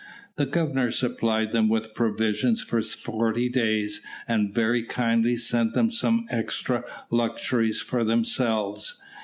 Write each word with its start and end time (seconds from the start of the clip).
The 0.35 0.47
Governor 0.47 0.89
supplied 0.89 1.51
them 1.51 1.69
with 1.69 1.93
provisions 1.93 2.59
for 2.63 2.81
forty 2.81 3.49
days, 3.49 4.01
and 4.27 4.51
very 4.51 4.81
kindly 4.81 5.37
sent 5.37 5.75
them 5.75 5.91
some 5.91 6.25
extra 6.31 6.83
luxuries 7.11 7.81
for 7.81 8.03
themselves. 8.03 8.99